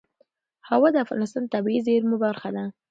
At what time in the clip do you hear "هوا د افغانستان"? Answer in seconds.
0.69-1.41